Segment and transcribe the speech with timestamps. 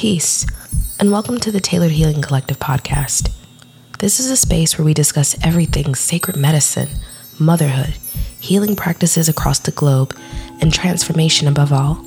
[0.00, 0.46] Peace,
[0.98, 3.30] and welcome to the Tailored Healing Collective podcast.
[3.98, 6.88] This is a space where we discuss everything sacred medicine,
[7.38, 7.98] motherhood,
[8.40, 10.16] healing practices across the globe,
[10.62, 12.02] and transformation above all.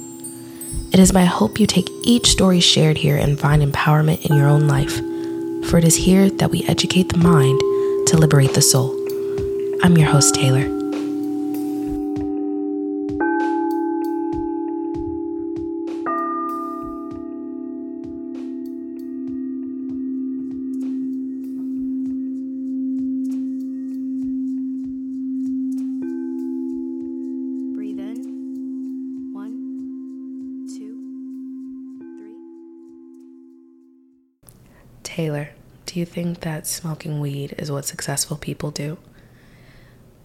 [0.92, 4.48] It is my hope you take each story shared here and find empowerment in your
[4.48, 4.96] own life,
[5.70, 7.60] for it is here that we educate the mind
[8.08, 8.90] to liberate the soul.
[9.84, 10.83] I'm your host, Taylor.
[35.16, 35.52] Taylor,
[35.86, 38.98] do you think that smoking weed is what successful people do?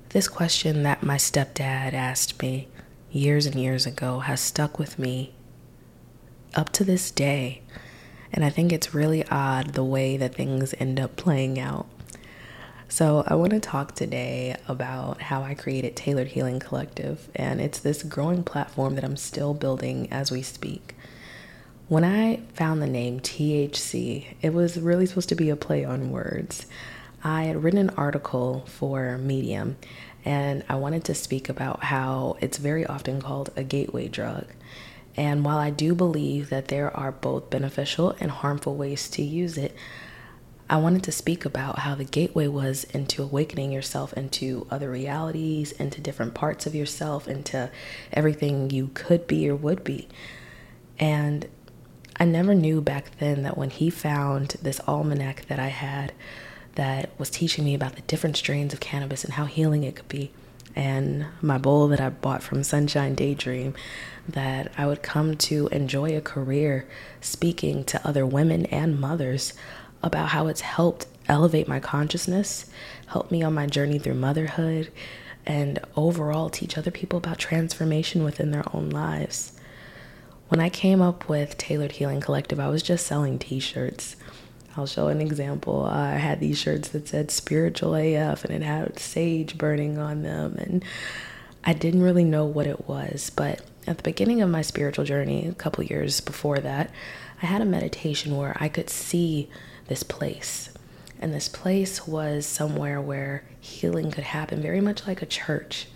[0.08, 2.68] This question that my stepdad asked me
[3.10, 5.34] years and years ago has stuck with me
[6.54, 7.60] up to this day.
[8.32, 11.86] And I think it's really odd the way that things end up playing out.
[12.88, 17.78] So, I want to talk today about how I created Tailored Healing Collective, and it's
[17.78, 20.94] this growing platform that I'm still building as we speak.
[21.88, 26.10] When I found the name THC, it was really supposed to be a play on
[26.10, 26.66] words.
[27.24, 29.78] I had written an article for Medium
[30.22, 34.44] and I wanted to speak about how it's very often called a gateway drug.
[35.16, 39.56] And while I do believe that there are both beneficial and harmful ways to use
[39.56, 39.74] it,
[40.68, 45.72] I wanted to speak about how the gateway was into awakening yourself into other realities,
[45.72, 47.70] into different parts of yourself, into
[48.12, 50.06] everything you could be or would be.
[50.98, 51.48] And
[52.20, 56.12] I never knew back then that when he found this almanac that I had
[56.74, 60.08] that was teaching me about the different strains of cannabis and how healing it could
[60.08, 60.32] be,
[60.74, 63.74] and my bowl that I bought from Sunshine Daydream,
[64.28, 66.86] that I would come to enjoy a career
[67.20, 69.54] speaking to other women and mothers
[70.02, 72.66] about how it's helped elevate my consciousness,
[73.08, 74.90] help me on my journey through motherhood,
[75.46, 79.57] and overall teach other people about transformation within their own lives.
[80.48, 84.16] When I came up with Tailored Healing Collective, I was just selling t shirts.
[84.78, 85.84] I'll show an example.
[85.84, 90.56] I had these shirts that said spiritual AF and it had sage burning on them.
[90.56, 90.82] And
[91.64, 93.28] I didn't really know what it was.
[93.28, 96.90] But at the beginning of my spiritual journey, a couple years before that,
[97.42, 99.50] I had a meditation where I could see
[99.88, 100.70] this place.
[101.20, 105.88] And this place was somewhere where healing could happen, very much like a church.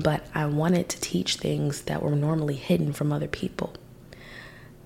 [0.00, 3.74] But I wanted to teach things that were normally hidden from other people.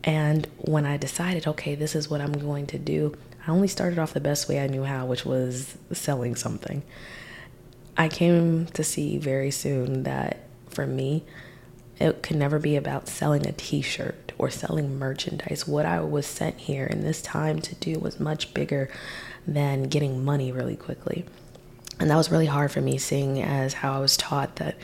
[0.04, 3.14] And when I decided, okay, this is what I'm going to do,
[3.46, 6.82] I only started off the best way I knew how, which was selling something.
[7.96, 10.38] I came to see very soon that
[10.68, 11.24] for me,
[11.98, 15.66] it could never be about selling a t shirt or selling merchandise.
[15.66, 18.88] What I was sent here in this time to do was much bigger
[19.46, 21.24] than getting money really quickly.
[21.98, 24.76] And that was really hard for me, seeing as how I was taught that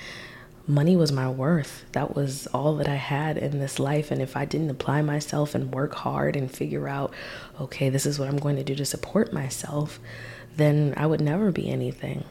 [0.66, 1.84] money was my worth.
[1.92, 4.10] That was all that I had in this life.
[4.10, 7.12] And if I didn't apply myself and work hard and figure out,
[7.60, 10.00] okay, this is what I'm going to do to support myself,
[10.56, 12.24] then I would never be anything.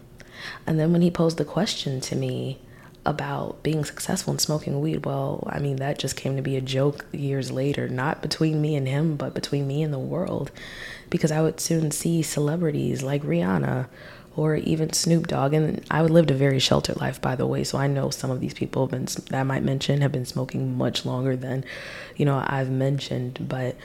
[0.66, 2.60] And then when he posed the question to me
[3.06, 6.62] about being successful in smoking weed, well, I mean, that just came to be a
[6.62, 10.52] joke years later, not between me and him, but between me and the world.
[11.10, 13.88] Because I would soon see celebrities like Rihanna
[14.36, 15.54] or even Snoop Dogg.
[15.54, 17.64] And I lived a very sheltered life, by the way.
[17.64, 20.26] So I know some of these people have been, that I might mention have been
[20.26, 21.64] smoking much longer than,
[22.16, 23.48] you know, I've mentioned.
[23.48, 23.76] But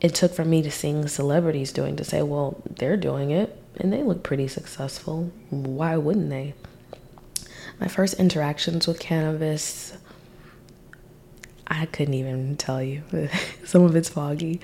[0.00, 3.92] it took for me to seeing celebrities doing to say, well, they're doing it and
[3.92, 5.30] they look pretty successful.
[5.50, 6.54] Why wouldn't they?
[7.80, 9.96] My first interactions with cannabis
[11.74, 13.02] I couldn't even tell you.
[13.64, 14.60] Some of it's foggy.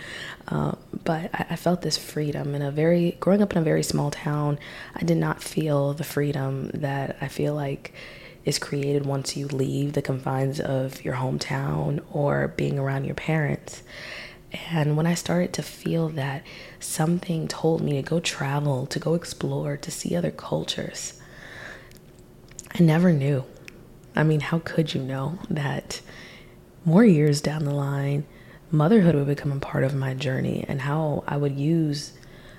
[0.46, 0.74] Uh,
[1.04, 4.10] but I, I, felt this freedom in a very, growing up in a very small
[4.10, 4.58] town,
[4.94, 7.94] I did not feel the freedom that I feel like
[8.44, 13.82] is created once you leave the confines of your hometown or being around your parents.
[14.70, 16.42] And when I started to feel that,
[16.78, 21.18] something told me to go travel, to go explore, to see other cultures.
[22.78, 23.44] I never knew.
[24.14, 26.02] I mean, how could you know that?
[26.88, 28.24] More years down the line,
[28.70, 32.14] motherhood would become a part of my journey and how I would use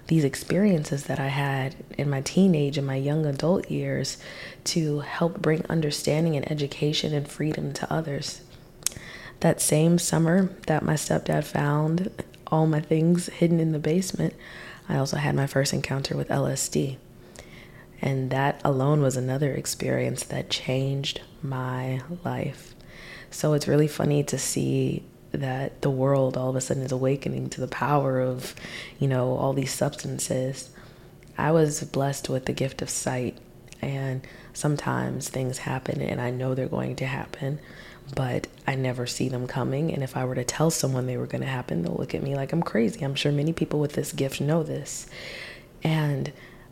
[0.06, 4.20] these experiences that I had in my teenage and my young adult years
[4.66, 8.42] to help bring understanding and education and freedom to others.
[9.40, 12.12] That same summer that my stepdad found
[12.46, 14.36] all my things hidden in the basement,
[14.88, 16.98] I also had my first encounter with LSD.
[18.00, 22.76] And that alone was another experience that changed my life.
[23.32, 27.50] So it's really funny to see that the world all of a sudden is awakening
[27.52, 28.56] to the power of,
[29.00, 30.70] you know, all these substances.
[31.38, 33.38] I was blessed with the gift of sight,
[33.82, 37.60] and sometimes things happen and I know they're going to happen,
[38.16, 39.94] but I never see them coming.
[39.94, 42.24] And if I were to tell someone they were going to happen, they'll look at
[42.24, 43.02] me like I'm crazy.
[43.02, 45.08] I'm sure many people with this gift know this.
[45.84, 46.32] And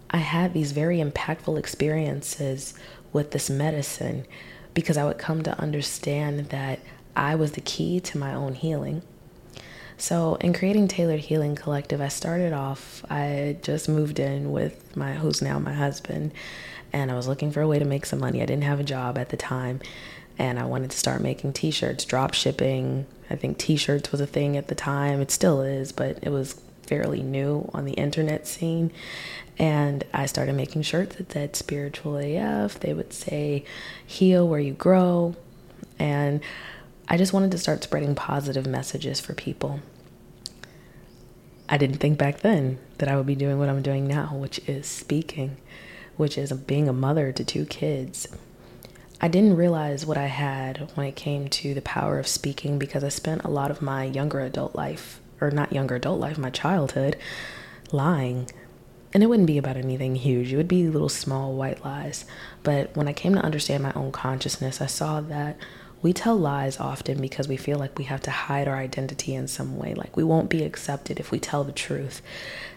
[0.09, 2.73] I had these very impactful experiences
[3.13, 4.25] with this medicine
[4.73, 6.79] because I would come to understand that
[7.15, 9.01] I was the key to my own healing.
[9.99, 15.13] So, in creating Tailored Healing Collective, I started off, I just moved in with my
[15.13, 16.33] who's now my husband,
[16.93, 18.43] and I was looking for a way to make some money.
[18.43, 19.79] I didn't have a job at the time,
[20.37, 23.07] and I wanted to start making t shirts, drop shipping.
[23.31, 25.19] I think t shirts was a thing at the time.
[25.19, 28.91] It still is, but it was fairly new on the internet scene.
[29.59, 32.79] And I started making shirts that said spiritual AF.
[32.79, 33.65] They would say,
[34.05, 35.35] heal where you grow.
[35.99, 36.41] And
[37.07, 39.79] I just wanted to start spreading positive messages for people.
[41.69, 44.59] I didn't think back then that I would be doing what I'm doing now, which
[44.67, 45.57] is speaking,
[46.15, 48.27] which is being a mother to two kids.
[49.19, 53.03] I didn't realize what I had when it came to the power of speaking because
[53.03, 56.49] I spent a lot of my younger adult life, or not younger adult life, my
[56.49, 57.17] childhood,
[57.91, 58.47] lying
[59.13, 60.51] and it wouldn't be about anything huge.
[60.51, 62.25] It would be little small white lies.
[62.63, 65.57] But when I came to understand my own consciousness, I saw that
[66.01, 69.47] we tell lies often because we feel like we have to hide our identity in
[69.47, 69.95] some way.
[69.95, 72.21] Like we won't be accepted if we tell the truth.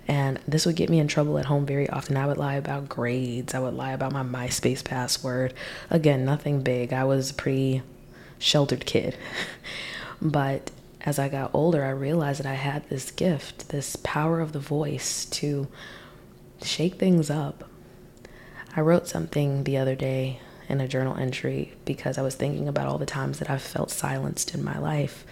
[0.08, 2.16] And this would get me in trouble at home very often.
[2.16, 5.52] I would lie about grades, I would lie about my MySpace password.
[5.90, 6.92] Again, nothing big.
[6.92, 7.82] I was a pretty
[8.38, 9.16] sheltered kid.
[10.22, 10.70] but
[11.02, 14.58] as I got older, I realized that I had this gift, this power of the
[14.58, 15.68] voice to
[16.62, 17.64] shake things up.
[18.76, 22.86] I wrote something the other day in a journal entry because I was thinking about
[22.86, 25.24] all the times that I've felt silenced in my life.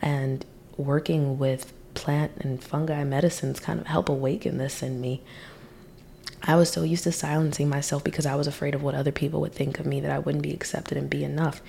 [0.00, 0.44] And
[0.76, 5.22] working with plant and fungi medicines kind of help awaken this in me.
[6.42, 9.42] I was so used to silencing myself because I was afraid of what other people
[9.42, 11.60] would think of me, that I wouldn't be accepted and be enough.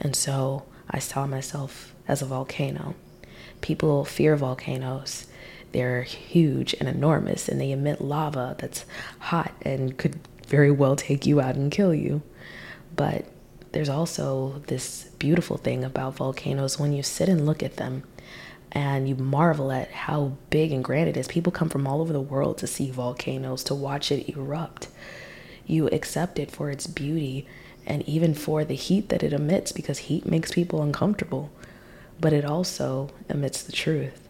[0.00, 2.94] And so I saw myself as a volcano.
[3.60, 5.26] People fear volcanoes
[5.72, 8.84] they're huge and enormous, and they emit lava that's
[9.18, 12.22] hot and could very well take you out and kill you.
[12.96, 13.26] But
[13.72, 18.02] there's also this beautiful thing about volcanoes when you sit and look at them
[18.72, 21.28] and you marvel at how big and grand it is.
[21.28, 24.88] People come from all over the world to see volcanoes, to watch it erupt.
[25.66, 27.46] You accept it for its beauty
[27.86, 31.50] and even for the heat that it emits because heat makes people uncomfortable,
[32.20, 34.28] but it also emits the truth.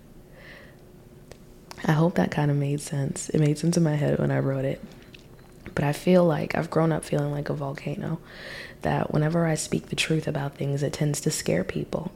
[1.85, 3.29] I hope that kind of made sense.
[3.31, 4.83] It made sense in my head when I wrote it.
[5.75, 8.19] But I feel like I've grown up feeling like a volcano,
[8.83, 12.13] that whenever I speak the truth about things, it tends to scare people.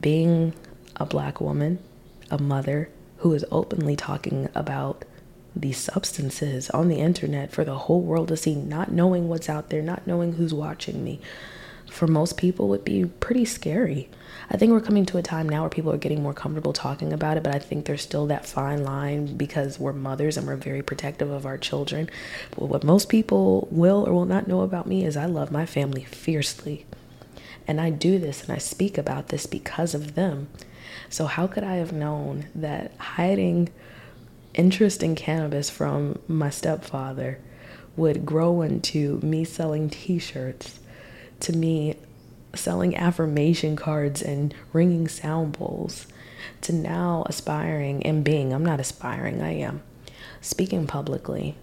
[0.00, 0.52] Being
[0.96, 1.78] a black woman,
[2.30, 5.04] a mother who is openly talking about
[5.56, 9.70] these substances on the internet for the whole world to see, not knowing what's out
[9.70, 11.20] there, not knowing who's watching me,
[11.90, 14.08] for most people would be pretty scary.
[14.50, 17.12] I think we're coming to a time now where people are getting more comfortable talking
[17.12, 20.56] about it, but I think there's still that fine line because we're mothers and we're
[20.56, 22.10] very protective of our children.
[22.50, 25.66] But what most people will or will not know about me is I love my
[25.66, 26.84] family fiercely.
[27.66, 30.48] And I do this and I speak about this because of them.
[31.08, 33.70] So, how could I have known that hiding
[34.54, 37.38] interest in cannabis from my stepfather
[37.96, 40.80] would grow into me selling t shirts,
[41.40, 41.96] to me
[42.54, 46.06] selling affirmation cards and ringing sound bowls
[46.60, 49.82] to now aspiring and being, I'm not aspiring, I am
[50.40, 51.56] speaking publicly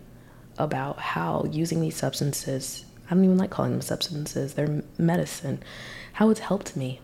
[0.58, 5.64] about how using these substances, I don't even like calling them substances, they're medicine,
[6.14, 7.00] how it's helped me.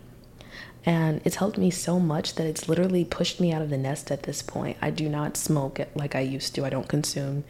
[0.88, 4.10] And it's helped me so much that it's literally pushed me out of the nest
[4.10, 4.78] at this point.
[4.80, 7.44] I do not smoke like I used to, I don't consume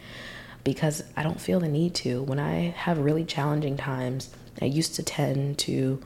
[0.64, 2.20] because I don't feel the need to.
[2.20, 4.30] When I have really challenging times,
[4.60, 6.02] I used to tend to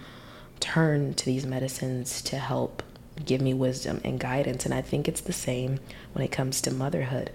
[0.60, 2.82] turn to these medicines to help
[3.24, 4.66] give me wisdom and guidance.
[4.66, 5.80] And I think it's the same
[6.12, 7.30] when it comes to motherhood.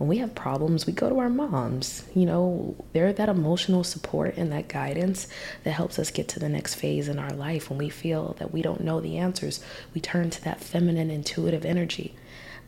[0.00, 2.04] When we have problems, we go to our moms.
[2.14, 5.28] You know, they're that emotional support and that guidance
[5.62, 7.68] that helps us get to the next phase in our life.
[7.68, 11.66] When we feel that we don't know the answers, we turn to that feminine, intuitive
[11.66, 12.14] energy.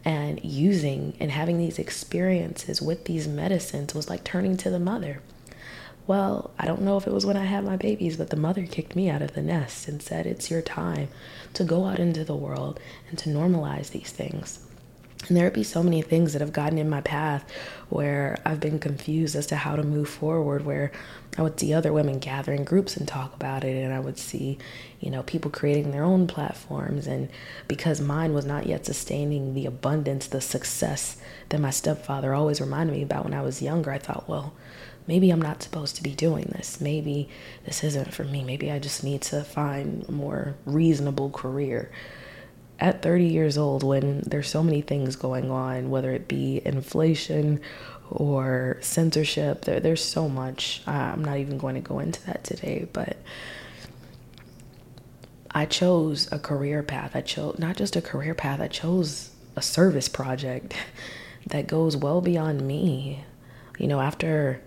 [0.04, 5.22] And using and having these experiences with these medicines was like turning to the mother.
[6.06, 8.66] Well, I don't know if it was when I had my babies, but the mother
[8.66, 11.08] kicked me out of the nest and said, It's your time
[11.54, 14.66] to go out into the world and to normalize these things.
[15.28, 17.44] And there would be so many things that have gotten in my path
[17.88, 20.90] where I've been confused as to how to move forward, where
[21.38, 24.18] I would see other women gather in groups and talk about it, and I would
[24.18, 24.58] see,
[25.00, 27.06] you know, people creating their own platforms.
[27.06, 27.28] And
[27.68, 31.16] because mine was not yet sustaining the abundance, the success
[31.50, 34.52] that my stepfather always reminded me about when I was younger, I thought, well,
[35.06, 36.80] maybe I'm not supposed to be doing this.
[36.80, 37.28] Maybe
[37.64, 38.42] this isn't for me.
[38.42, 41.90] Maybe I just need to find a more reasonable career
[42.82, 47.60] at 30 years old when there's so many things going on, whether it be inflation
[48.10, 50.82] or censorship, there, there's so much.
[50.84, 53.16] I'm not even going to go into that today, but
[55.52, 57.14] I chose a career path.
[57.14, 60.74] I chose not just a career path, I chose a service project
[61.46, 63.24] that goes well beyond me.
[63.78, 64.60] You know, after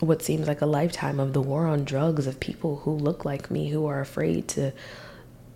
[0.00, 3.48] what seems like a lifetime of the war on drugs, of people who look like
[3.48, 4.72] me, who are afraid to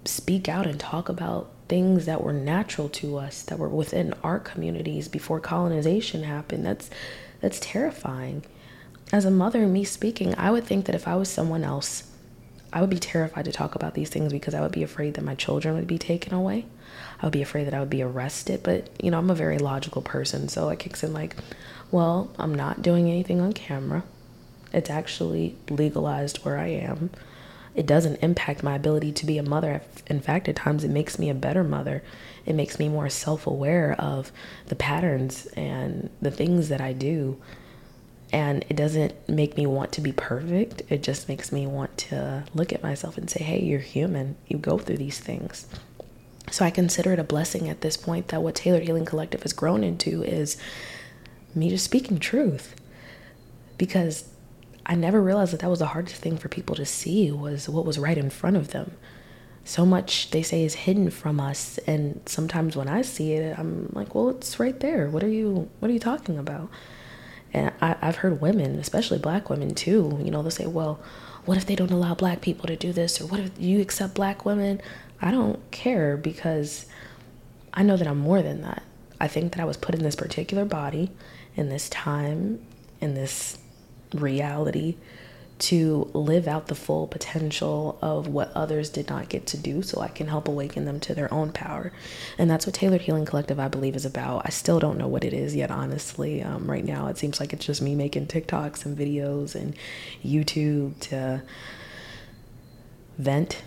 [0.05, 4.39] speak out and talk about things that were natural to us that were within our
[4.39, 6.91] communities before colonization happened that's
[7.41, 8.43] that's terrifying.
[9.13, 12.11] As a mother me speaking i would think that if i was someone else
[12.73, 15.25] i would be terrified to talk about these things because i would be afraid that
[15.25, 16.67] my children would be taken away.
[17.21, 19.59] I would be afraid that i would be arrested but you know i'm a very
[19.59, 21.37] logical person so it kicks in like
[21.93, 24.03] well i'm not doing anything on camera.
[24.73, 27.11] It's actually legalized where i am
[27.77, 29.83] it doesn't impact my ability to be a mother.
[30.07, 32.03] In fact, at times it makes me a better mother.
[32.47, 34.33] It makes me more self aware of
[34.67, 37.41] the patterns and the things that I do.
[38.33, 40.83] And it doesn't make me want to be perfect.
[40.89, 44.37] It just makes me want to look at myself and say, hey, you're human.
[44.49, 45.67] You go through these things.
[46.51, 49.53] So I consider it a blessing at this point that what Tailored Healing Collective has
[49.53, 50.57] grown into is
[51.55, 52.75] me just speaking truth.
[53.77, 54.29] Because
[54.87, 57.85] I never realized that that was the hardest thing for people to see was what
[57.85, 58.93] was right in front of them.
[59.65, 63.91] So much they say is hidden from us, and sometimes when I see it, I'm
[63.93, 65.09] like, "Well, it's right there.
[65.11, 65.69] What are you?
[65.81, 66.71] What are you talking about?"
[67.53, 70.21] And I, I've heard women, especially black women too.
[70.23, 71.01] You know, they'll say, "Well,
[71.47, 74.15] what if they don't allow black people to do this, or what if you accept
[74.15, 74.81] black women?"
[75.21, 76.87] I don't care because
[77.75, 78.83] I know that I'm more than that.
[79.21, 81.11] I think that I was put in this particular body,
[81.57, 82.65] in this time,
[83.01, 83.59] in this
[84.15, 84.97] reality
[85.59, 90.01] to live out the full potential of what others did not get to do so
[90.03, 91.93] I can help awaken them to their own power.
[92.37, 94.43] And that's what Tailored Healing Collective, I believe, is about.
[94.45, 96.43] I still don't know what it is yet, honestly.
[96.43, 99.75] Um, right now, it seems like it's just me making TikToks and videos and
[100.23, 101.43] YouTube to
[103.17, 103.63] vent,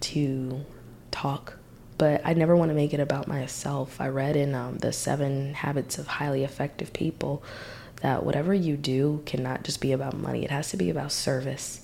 [0.00, 0.66] to
[1.10, 1.56] talk.
[1.96, 4.00] But I never want to make it about myself.
[4.00, 7.42] I read in um, The Seven Habits of Highly Effective People
[8.02, 11.80] that whatever you do cannot just be about money, it has to be about service.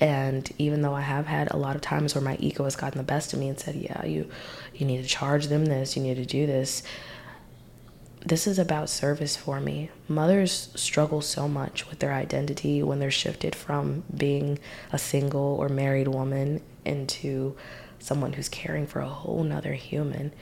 [0.00, 2.98] And even though I have had a lot of times where my ego has gotten
[2.98, 4.28] the best of me and said, "Yeah, you
[4.74, 6.82] you need to charge them this, you need to do this."
[8.24, 9.90] This is about service for me.
[10.08, 14.58] Mothers struggle so much with their identity when they're shifted from being
[14.92, 17.56] a single or married woman into
[17.98, 20.32] someone who's caring for a whole nother human.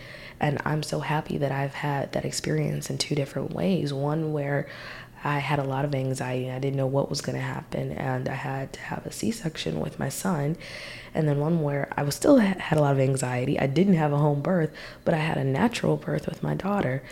[0.40, 3.93] And I'm so happy that I've had that experience in two different ways.
[3.93, 4.67] One where
[5.22, 6.50] I had a lot of anxiety.
[6.50, 9.78] I didn't know what was going to happen, and I had to have a C-section
[9.78, 10.56] with my son.
[11.14, 13.58] And then one where I was still had a lot of anxiety.
[13.58, 14.72] I didn't have a home birth,
[15.04, 17.02] but I had a natural birth with my daughter.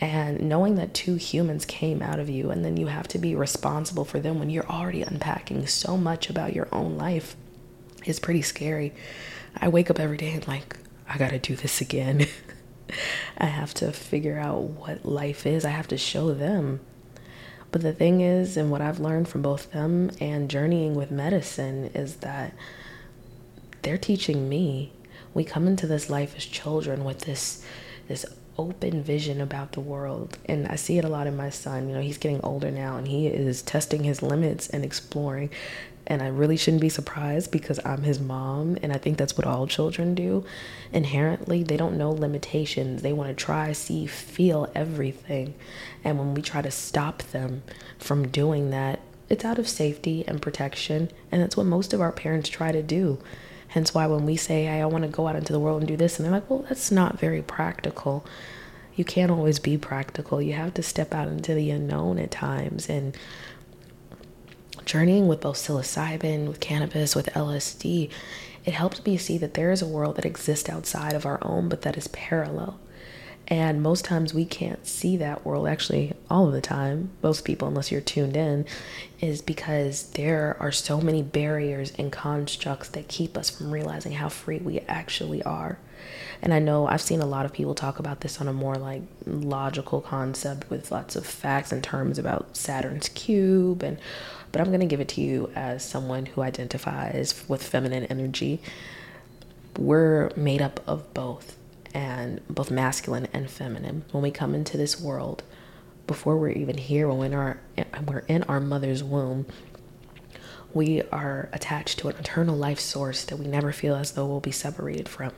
[0.00, 3.34] And knowing that two humans came out of you, and then you have to be
[3.34, 7.36] responsible for them when you're already unpacking so much about your own life
[8.06, 8.92] is pretty scary.
[9.56, 10.76] I wake up every day and like,
[11.08, 12.26] I gotta do this again.
[13.38, 15.64] I have to figure out what life is.
[15.64, 16.80] I have to show them
[17.74, 21.90] but the thing is, and what I've learned from both them and journeying with medicine
[21.92, 22.52] is that
[23.82, 24.92] they're teaching me.
[25.34, 27.64] We come into this life as children with this
[28.06, 28.24] this
[28.56, 30.38] open vision about the world.
[30.46, 31.88] And I see it a lot in my son.
[31.88, 35.50] You know, he's getting older now and he is testing his limits and exploring.
[36.06, 38.76] And I really shouldn't be surprised because I'm his mom.
[38.82, 40.44] And I think that's what all children do.
[40.92, 43.02] Inherently, they don't know limitations.
[43.02, 45.54] They want to try, see, feel everything.
[46.04, 47.62] And when we try to stop them
[47.98, 51.10] from doing that, it's out of safety and protection.
[51.32, 53.18] And that's what most of our parents try to do.
[53.68, 55.88] Hence why when we say, hey, I want to go out into the world and
[55.88, 58.24] do this, and they're like, well, that's not very practical.
[58.94, 60.40] You can't always be practical.
[60.40, 62.88] You have to step out into the unknown at times.
[62.88, 63.16] And
[64.84, 68.10] journeying with both psilocybin, with cannabis, with LSD,
[68.64, 71.68] it helps me see that there is a world that exists outside of our own,
[71.68, 72.78] but that is parallel.
[73.46, 77.68] And most times we can't see that world, actually, all of the time, most people,
[77.68, 78.64] unless you're tuned in,
[79.20, 84.30] is because there are so many barriers and constructs that keep us from realizing how
[84.30, 85.78] free we actually are.
[86.44, 88.74] And I know I've seen a lot of people talk about this on a more
[88.74, 93.98] like logical concept with lots of facts and terms about Saturn's cube and
[94.52, 98.60] but I'm going to give it to you as someone who identifies with feminine energy.
[99.78, 101.56] We're made up of both
[101.94, 104.04] and both masculine and feminine.
[104.12, 105.42] When we come into this world,
[106.06, 107.60] before we're even here, when we're in our,
[108.06, 109.46] we're in our mother's womb,
[110.74, 114.40] we are attached to an eternal life source that we never feel as though we'll
[114.40, 115.32] be separated from.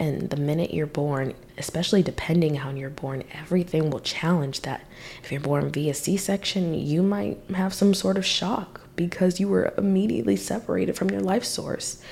[0.00, 4.86] And the minute you're born, especially depending on you're born, everything will challenge that.
[5.22, 9.46] If you're born via C section, you might have some sort of shock because you
[9.46, 12.02] were immediately separated from your life source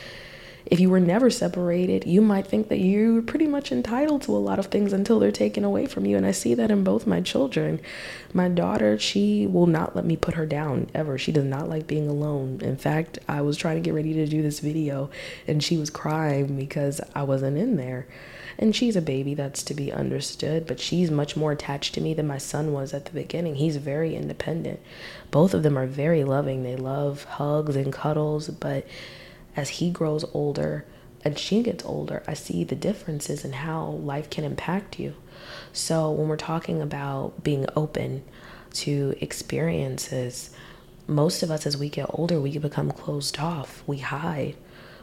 [0.70, 4.36] if you were never separated, you might think that you're pretty much entitled to a
[4.36, 6.14] lot of things until they're taken away from you.
[6.14, 7.80] And I see that in both my children.
[8.34, 11.16] My daughter, she will not let me put her down ever.
[11.16, 12.60] She does not like being alone.
[12.62, 15.08] In fact, I was trying to get ready to do this video
[15.46, 18.06] and she was crying because I wasn't in there.
[18.58, 22.12] And she's a baby, that's to be understood, but she's much more attached to me
[22.12, 23.54] than my son was at the beginning.
[23.54, 24.80] He's very independent.
[25.30, 26.62] Both of them are very loving.
[26.62, 28.84] They love hugs and cuddles, but
[29.56, 30.84] as he grows older
[31.24, 35.14] and she gets older, I see the differences in how life can impact you.
[35.72, 38.24] So, when we're talking about being open
[38.74, 40.50] to experiences,
[41.06, 43.82] most of us, as we get older, we become closed off.
[43.86, 44.56] We hide.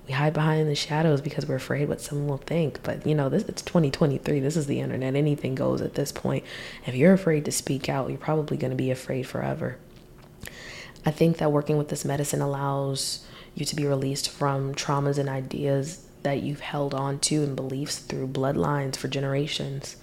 [0.08, 2.82] We hide behind the shadows because we're afraid what someone will think.
[2.84, 4.40] But you know, this it's 2023.
[4.40, 5.16] This is the internet.
[5.16, 6.44] Anything goes at this point.
[6.86, 9.78] If you're afraid to speak out, you're probably going to be afraid forever.
[11.06, 13.26] I think that working with this medicine allows
[13.56, 18.00] you to be released from traumas and ideas that you've held on to and beliefs
[18.00, 19.96] through bloodlines for generations.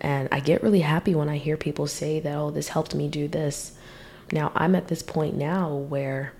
[0.00, 3.08] And I get really happy when I hear people say that, oh, this helped me
[3.08, 3.72] do this.
[4.32, 6.32] Now, I'm at this point now where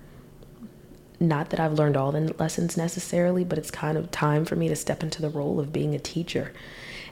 [1.21, 4.69] not that I've learned all the lessons necessarily, but it's kind of time for me
[4.69, 6.53] to step into the role of being a teacher.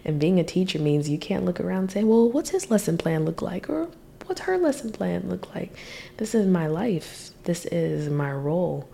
[0.04, 2.96] And being a teacher means you can't look around and say, well, what's his lesson
[2.96, 3.68] plan look like?
[3.68, 3.88] Or
[4.26, 5.76] what's her lesson plan look like?
[6.18, 7.30] This is my life.
[7.42, 8.88] This is my role.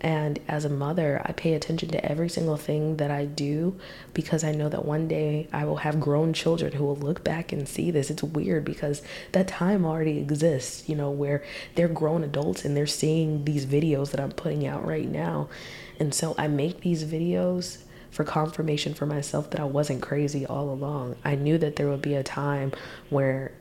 [0.00, 3.78] And as a mother, I pay attention to every single thing that I do
[4.14, 7.52] because I know that one day I will have grown children who will look back
[7.52, 8.10] and see this.
[8.10, 12.86] It's weird because that time already exists, you know, where they're grown adults and they're
[12.86, 15.48] seeing these videos that I'm putting out right now.
[15.98, 20.70] And so I make these videos for confirmation for myself that I wasn't crazy all
[20.70, 21.16] along.
[21.24, 22.72] I knew that there would be a time
[23.10, 23.52] where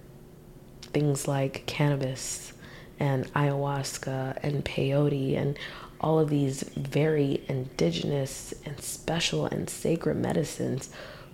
[0.81, 2.53] things like cannabis
[2.99, 5.57] and ayahuasca and peyote and
[6.01, 10.89] all of these very indigenous and special and sacred medicines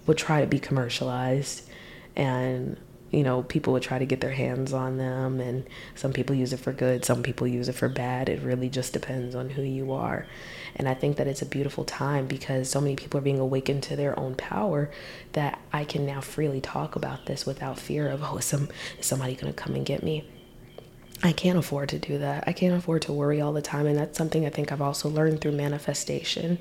[0.08, 1.67] would try to be commercialized.
[2.15, 2.78] And
[3.12, 5.39] you know people would try to get their hands on them.
[5.39, 8.30] And some people use it for good some people use it for bad.
[8.30, 10.25] It really just depends on who you are.
[10.75, 13.84] And i think that it's a beautiful time because so many people are being awakened
[13.84, 14.91] to their own power
[15.32, 18.67] that i can now freely talk about this without fear of oh is, some,
[18.99, 20.30] is somebody going to come and get me
[21.23, 22.43] I can't afford to do that.
[22.45, 23.88] I can't afford to worry all the time.
[23.88, 26.60] And that's something I think I've also learned through manifestation.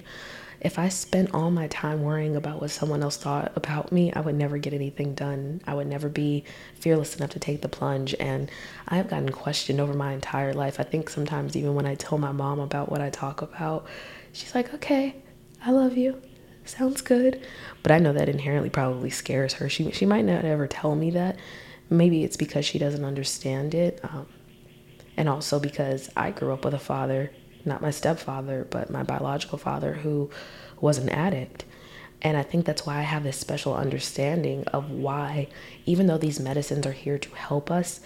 [0.61, 4.21] If I spent all my time worrying about what someone else thought about me, I
[4.21, 5.61] would never get anything done.
[5.67, 6.45] I would never be
[6.77, 8.15] fearless enough to take the plunge.
[8.19, 8.51] And
[8.89, 10.81] I have gotten questioned over my entire life.
[10.81, 13.87] I think sometimes, even when I tell my mom about what I talk about,
[14.33, 15.17] she's like, okay,
[15.63, 16.23] I love you.
[16.65, 17.45] Sounds good.
[17.83, 19.69] But I know that inherently probably scares her.
[19.69, 21.37] She, she might not ever tell me that.
[21.91, 24.01] Maybe it's because she doesn't understand it.
[24.03, 24.27] Um,
[25.17, 27.31] and also because I grew up with a father,
[27.65, 30.31] not my stepfather, but my biological father, who
[30.81, 31.65] was an addict.
[32.23, 35.49] And I think that's why I have this special understanding of why,
[35.85, 38.01] even though these medicines are here to help us,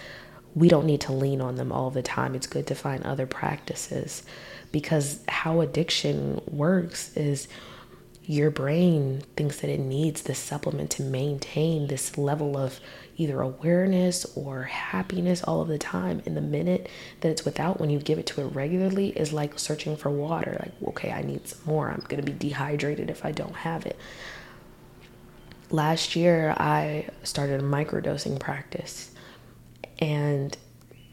[0.54, 2.34] we don't need to lean on them all the time.
[2.34, 4.24] It's good to find other practices
[4.72, 7.48] because how addiction works is
[8.24, 12.80] your brain thinks that it needs this supplement to maintain this level of
[13.18, 16.22] either awareness or happiness all of the time.
[16.24, 16.88] In the minute
[17.20, 20.56] that it's without, when you give it to it regularly, is like searching for water.
[20.60, 21.90] Like, okay, I need some more.
[21.90, 23.98] I'm going to be dehydrated if I don't have it.
[25.70, 29.10] Last year, I started a microdosing practice
[29.98, 30.56] and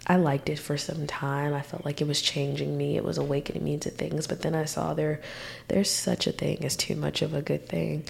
[0.08, 1.54] I liked it for some time.
[1.56, 2.96] I felt like it was changing me.
[2.96, 4.28] It was awakening me to things.
[4.28, 5.22] But then I saw there
[5.68, 8.06] there's such a thing as too much of a good thing.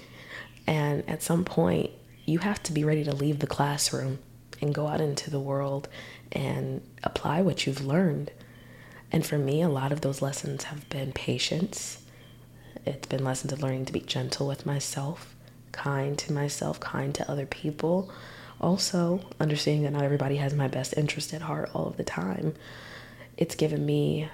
[0.66, 1.90] And at some point,
[2.26, 4.18] you have to be ready to leave the classroom
[4.60, 5.88] and go out into the world
[6.32, 8.30] and apply what you've learned.
[9.12, 12.02] And for me, a lot of those lessons have been patience.
[12.84, 15.34] It's been lessons of learning to be gentle with myself,
[15.72, 18.10] kind to myself, kind to other people.
[18.60, 22.54] Also, understanding that not everybody has my best interest at heart all of the time.
[23.36, 24.28] It's given me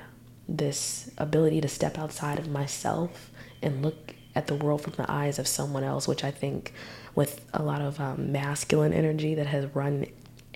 [0.48, 5.38] this ability to step outside of myself and look at the world from the eyes
[5.38, 6.72] of someone else, which I think
[7.14, 10.07] with a lot of um, masculine energy that has run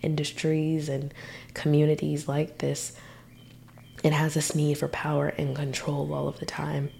[0.02, 1.12] industries and
[1.54, 2.96] communities like this,
[4.02, 6.90] it has this need for power and control all of the time.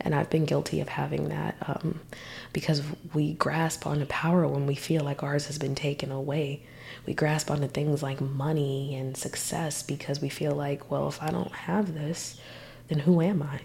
[0.00, 2.00] And I've been guilty of having that um,
[2.52, 2.82] because
[3.14, 6.62] we grasp onto power when we feel like ours has been taken away.
[7.06, 11.30] We grasp onto things like money and success because we feel like, well, if I
[11.30, 12.38] don't have this,
[12.88, 13.60] then who am I?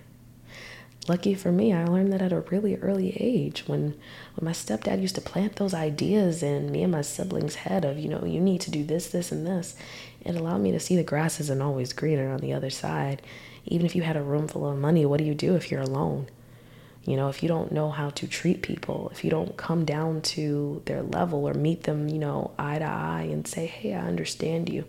[1.08, 3.96] Lucky for me, I learned that at a really early age when
[4.36, 7.98] when my stepdad used to plant those ideas in me and my siblings' head of,
[7.98, 9.76] you know, you need to do this, this, and this.
[10.24, 13.24] It allowed me to see the grass isn't always greener on the other side.
[13.66, 15.82] Even if you had a room full of money, what do you do if you're
[15.82, 16.28] alone?
[17.04, 20.22] You know, if you don't know how to treat people, if you don't come down
[20.22, 24.02] to their level or meet them, you know, eye to eye and say, hey, I
[24.02, 24.86] understand you.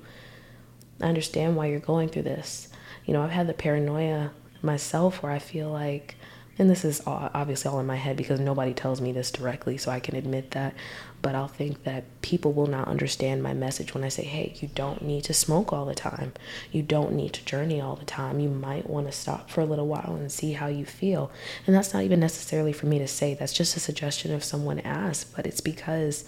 [1.01, 2.69] I understand why you're going through this.
[3.07, 4.31] You know, I've had the paranoia
[4.63, 6.17] myself where I feel like
[6.59, 9.91] and this is obviously all in my head because nobody tells me this directly, so
[9.91, 10.75] I can admit that.
[11.23, 14.69] But I'll think that people will not understand my message when I say, hey, you
[14.75, 16.35] don't need to smoke all the time.
[16.71, 18.39] You don't need to journey all the time.
[18.39, 21.31] You might want to stop for a little while and see how you feel.
[21.67, 24.81] And that's not even necessarily for me to say, that's just a suggestion if someone
[24.81, 26.27] asks, but it's because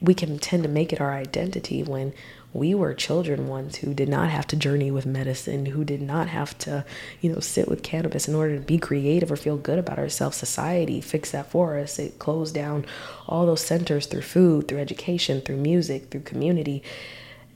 [0.00, 2.12] we can tend to make it our identity when
[2.56, 6.28] we were children once who did not have to journey with medicine, who did not
[6.28, 6.84] have to,
[7.20, 10.36] you know, sit with cannabis in order to be creative or feel good about ourselves.
[10.36, 11.98] Society fixed that for us.
[11.98, 12.86] It closed down
[13.26, 16.82] all those centers through food, through education, through music, through community.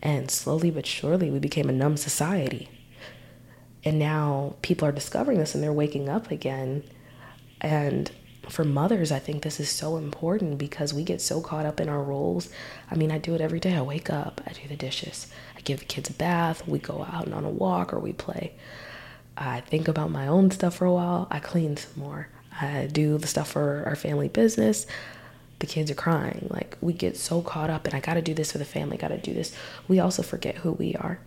[0.02, 2.68] And slowly but surely, we became a numb society.
[3.84, 6.84] And now people are discovering this and they're waking up again.
[7.60, 8.10] And
[8.48, 11.88] for mothers, I think this is so important because we get so caught up in
[11.88, 12.48] our roles.
[12.90, 13.74] I mean, I do it every day.
[13.76, 15.26] I wake up, I do the dishes,
[15.56, 18.12] I give the kids a bath, we go out and on a walk or we
[18.12, 18.52] play.
[19.36, 22.28] I think about my own stuff for a while, I clean some more.
[22.60, 24.86] I do the stuff for our family business.
[25.60, 26.48] The kids are crying.
[26.50, 29.18] Like, we get so caught up, and I gotta do this for the family, gotta
[29.18, 29.54] do this.
[29.88, 31.20] We also forget who we are.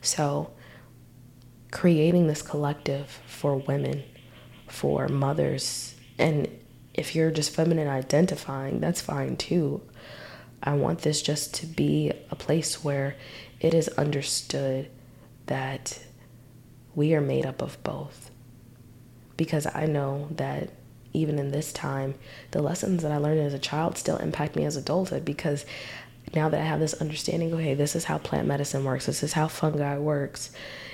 [0.00, 0.50] So,
[1.70, 4.04] creating this collective for women,
[4.68, 6.48] for mothers, and
[6.92, 9.82] if you're just feminine identifying, that's fine too.
[10.62, 13.16] I want this just to be a place where
[13.60, 14.88] it is understood
[15.46, 15.98] that
[16.94, 18.30] we are made up of both.
[19.36, 20.70] Because I know that
[21.12, 22.14] even in this time,
[22.52, 25.66] the lessons that I learned as a child still impact me as adulthood because
[26.34, 29.32] now that I have this understanding, okay, this is how plant medicine works, this is
[29.32, 30.50] how fungi works.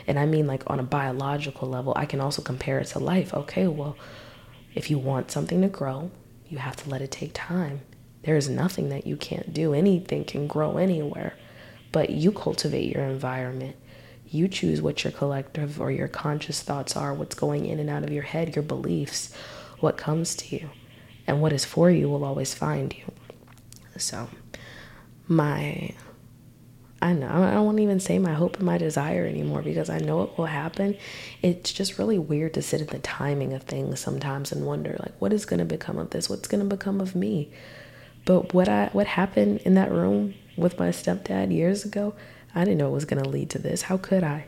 [0.06, 3.32] And I mean, like on a biological level, I can also compare it to life.
[3.32, 3.96] Okay, well,
[4.74, 6.10] if you want something to grow,
[6.48, 7.80] you have to let it take time.
[8.22, 9.72] There is nothing that you can't do.
[9.72, 11.34] Anything can grow anywhere,
[11.92, 13.76] but you cultivate your environment.
[14.26, 18.04] You choose what your collective or your conscious thoughts are, what's going in and out
[18.04, 19.34] of your head, your beliefs,
[19.80, 20.70] what comes to you.
[21.26, 23.12] And what is for you will always find you.
[23.96, 24.28] So,
[25.26, 25.94] my
[27.02, 29.88] I know I don't want to even say my hope and my desire anymore because
[29.88, 30.96] I know it will happen.
[31.40, 35.14] It's just really weird to sit in the timing of things sometimes and wonder like
[35.18, 36.28] what is going to become of this?
[36.28, 37.50] What's going to become of me?
[38.26, 42.14] But what I what happened in that room with my stepdad years ago,
[42.54, 43.82] I didn't know it was going to lead to this.
[43.82, 44.46] How could I?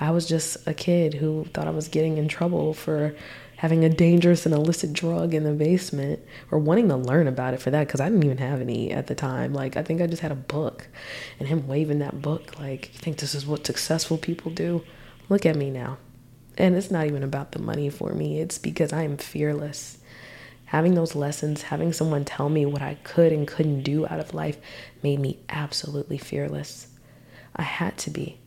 [0.00, 3.16] I was just a kid who thought I was getting in trouble for
[3.58, 6.20] having a dangerous and illicit drug in the basement
[6.52, 9.08] or wanting to learn about it for that because I didn't even have any at
[9.08, 9.52] the time.
[9.52, 10.86] Like, I think I just had a book
[11.40, 14.84] and him waving that book, like, you think this is what successful people do?
[15.28, 15.98] Look at me now.
[16.56, 19.98] And it's not even about the money for me, it's because I am fearless.
[20.66, 24.34] Having those lessons, having someone tell me what I could and couldn't do out of
[24.34, 24.58] life
[25.02, 26.86] made me absolutely fearless.
[27.56, 28.38] I had to be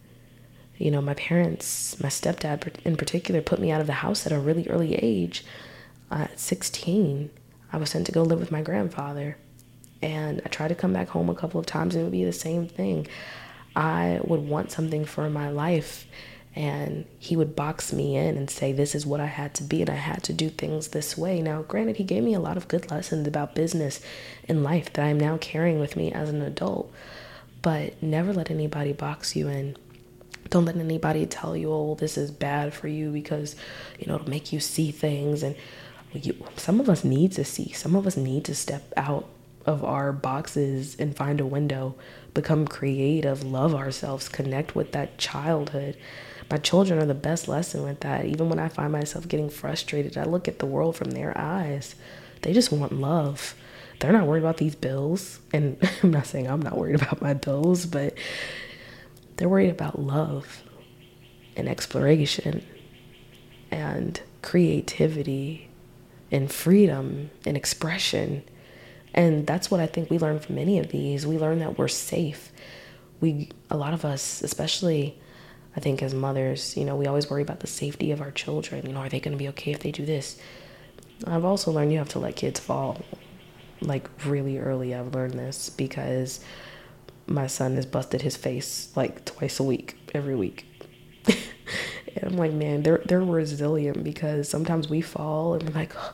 [0.82, 4.32] you know, my parents, my stepdad in particular, put me out of the house at
[4.32, 5.46] a really early age.
[6.10, 7.30] Uh, at 16,
[7.72, 9.38] I was sent to go live with my grandfather.
[10.02, 12.26] And I tried to come back home a couple of times and it would be
[12.26, 13.08] the same thing.
[13.76, 16.08] I would want something for my life
[16.56, 19.82] and he would box me in and say this is what I had to be
[19.82, 21.42] and I had to do things this way.
[21.42, 24.02] Now, granted, he gave me a lot of good lessons about business
[24.50, 26.92] and life that I am now carrying with me as an adult,
[27.62, 29.78] but never let anybody box you in.
[30.52, 33.56] Don't let anybody tell you, oh, this is bad for you because,
[33.98, 35.42] you know, it'll make you see things.
[35.42, 35.56] And
[36.14, 39.28] you, some of us need to see, some of us need to step out
[39.66, 41.96] of our boxes and find a window,
[42.34, 45.98] become creative, love ourselves, connect with that childhood.
[46.50, 48.26] My children are the best lesson with that.
[48.26, 51.96] Even when I find myself getting frustrated, I look at the world from their eyes.
[52.42, 53.56] They just want love.
[54.00, 55.40] They're not worried about these bills.
[55.54, 58.16] And I'm not saying I'm not worried about my bills, but
[59.42, 60.62] they're worried about love
[61.56, 62.64] and exploration
[63.72, 65.68] and creativity
[66.32, 68.44] and freedom and expression.
[69.16, 71.26] And that's what I think we learn from many of these.
[71.26, 72.52] We learn that we're safe.
[73.20, 75.20] We, a lot of us, especially
[75.76, 78.86] I think as mothers, you know, we always worry about the safety of our children.
[78.86, 80.40] You know, are they going to be okay if they do this?
[81.26, 83.04] I've also learned you have to let kids fall
[83.82, 84.94] like really early.
[84.94, 86.42] I've learned this because
[87.28, 90.66] my son has busted his face like twice a week, every week.
[91.28, 96.14] and I'm like, man, they're they're resilient because sometimes we fall and we're like, oh,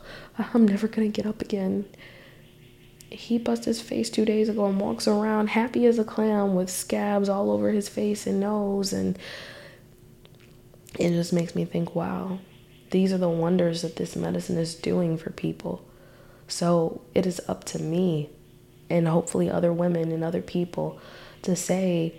[0.54, 1.86] I'm never gonna get up again.
[3.10, 6.70] He busted his face two days ago and walks around happy as a clown with
[6.70, 9.18] scabs all over his face and nose and
[11.00, 12.40] it just makes me think, wow,
[12.92, 15.86] these are the wonders that this medicine is doing for people.
[16.48, 18.30] So it is up to me
[18.90, 21.00] and hopefully other women and other people
[21.42, 22.14] to say,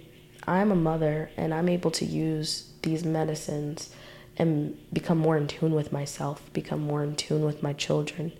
[0.46, 3.90] I'm a mother and I'm able to use these medicines
[4.36, 8.32] and become more in tune with myself, become more in tune with my children.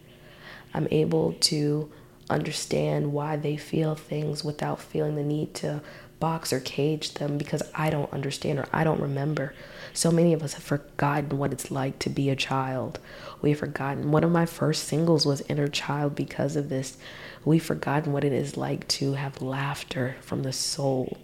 [0.73, 1.91] I'm able to
[2.31, 5.83] understand why they feel things without feeling the need to
[6.21, 9.55] box or cage them because I don't understand or I don't remember.
[9.92, 12.98] So many of us have forgotten what it's like to be a child.
[13.42, 14.11] We've forgotten.
[14.11, 16.96] One of my first singles was Inner Child because of this.
[17.44, 21.18] We've forgotten what it is like to have laughter from the soul.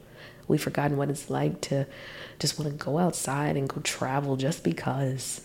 [0.47, 1.87] We've forgotten what it's like to
[2.39, 5.41] just want to go outside and go travel just because.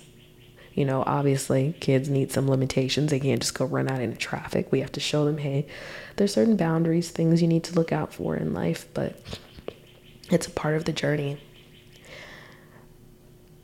[0.73, 3.11] You know, obviously, kids need some limitations.
[3.11, 4.71] They can't just go run out into traffic.
[4.71, 5.65] We have to show them, hey,
[6.15, 9.19] there's certain boundaries, things you need to look out for in life, but
[10.29, 11.41] it's a part of the journey.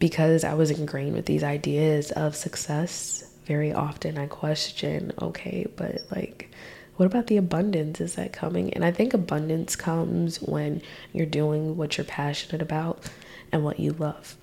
[0.05, 6.01] Because I was ingrained with these ideas of success, very often I question, okay, but
[6.11, 6.51] like,
[6.97, 7.99] what about the abundance?
[7.99, 8.71] Is that coming?
[8.75, 13.09] And I think abundance comes when you're doing what you're passionate about
[13.51, 14.37] and what you love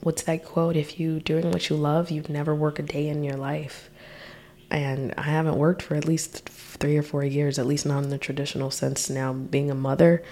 [0.00, 0.76] what's that quote?
[0.76, 3.90] If you doing what you love, you'd never work a day in your life.
[4.70, 8.10] And I haven't worked for at least three or four years, at least not in
[8.10, 9.08] the traditional sense.
[9.10, 10.22] Now, being a mother,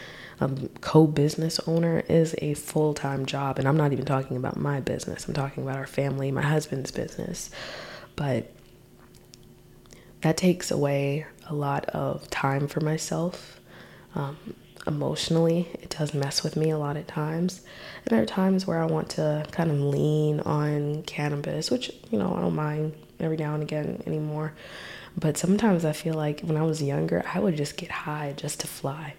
[0.40, 3.59] a co business owner is a full time job.
[3.59, 6.90] And I'm not even talking about my business, I'm talking about our family, my husband's
[6.90, 7.51] business.
[8.16, 8.51] But
[10.22, 13.61] that takes away a lot of time for myself.
[14.14, 14.37] Um,
[14.87, 15.68] emotionally.
[15.75, 17.61] It does mess with me a lot of times.
[18.05, 22.18] And there are times where I want to kind of lean on cannabis, which, you
[22.18, 24.53] know, I don't mind every now and again anymore.
[25.18, 28.61] But sometimes I feel like when I was younger, I would just get high just
[28.61, 29.14] to fly.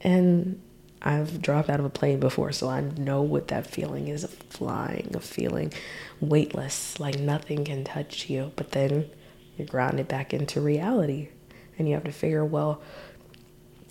[0.00, 0.60] And
[1.02, 4.32] I've dropped out of a plane before, so I know what that feeling is of
[4.50, 5.72] flying, of feeling
[6.20, 8.52] weightless, like nothing can touch you.
[8.56, 9.08] But then
[9.56, 11.28] you're grounded back into reality.
[11.78, 12.80] And you have to figure, well,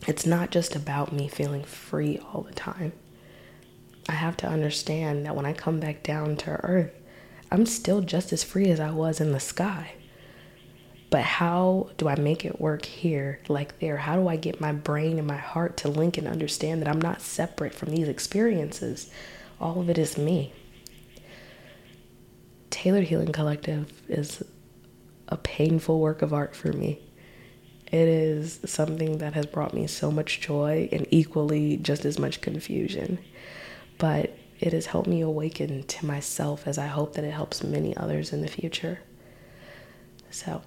[0.06, 2.92] it's not just about me feeling free all the time.
[4.10, 6.92] I have to understand that when I come back down to earth,
[7.52, 9.94] I'm still just as free as I was in the sky.
[11.10, 13.98] But how do I make it work here, like there?
[13.98, 17.00] How do I get my brain and my heart to link and understand that I'm
[17.00, 19.10] not separate from these experiences?
[19.60, 20.54] All of it is me.
[22.70, 24.44] Tailored Healing Collective is
[25.30, 27.00] a painful work of art for me.
[27.90, 32.42] It is something that has brought me so much joy and equally just as much
[32.42, 33.18] confusion.
[33.98, 37.96] But it has helped me awaken to myself as I hope that it helps many
[37.96, 39.00] others in the future.
[40.30, 40.64] So,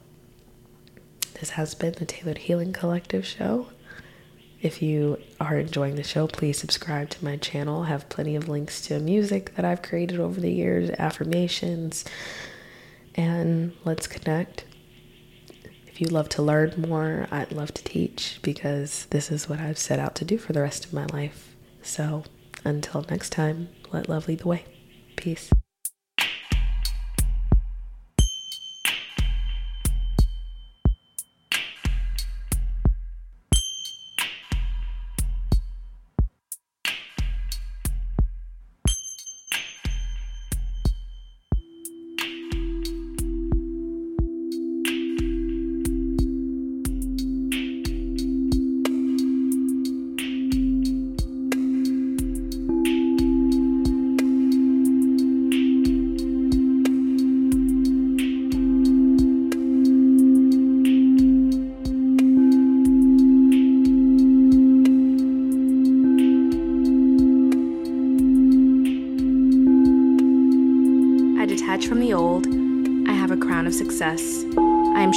[1.40, 3.68] this has been the Tailored Healing Collective show.
[4.61, 7.83] If you are enjoying the show, please subscribe to my channel.
[7.83, 12.05] I have plenty of links to music that I've created over the years, affirmations,
[13.14, 14.64] and let's connect
[15.87, 19.79] If you love to learn more, I'd love to teach because this is what I've
[19.79, 21.55] set out to do for the rest of my life.
[21.83, 22.24] So
[22.64, 24.64] until next time, let love lead the way.
[25.16, 25.50] Peace.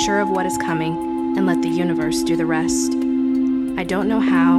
[0.03, 2.91] sure of what is coming and let the universe do the rest.
[3.79, 4.57] I don't know how,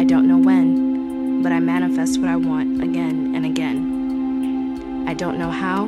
[0.00, 5.04] I don't know when, but I manifest what I want again and again.
[5.08, 5.86] I don't know how,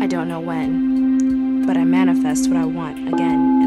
[0.00, 3.57] I don't know when, but I manifest what I want again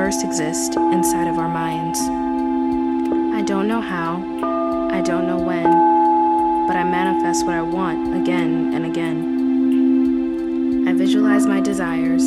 [0.00, 2.00] first exist inside of our minds.
[3.38, 4.16] I don't know how,
[4.90, 5.70] I don't know when,
[6.66, 9.18] but I manifest what I want again and again.
[10.88, 12.24] I visualize my desires,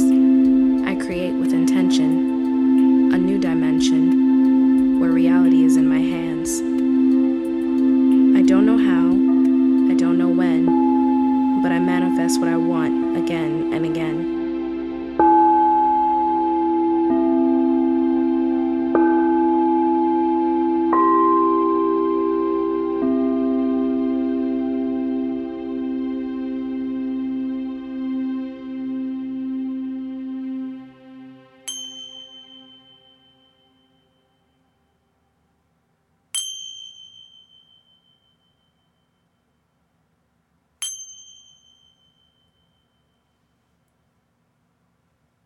[0.85, 2.32] I create with intention.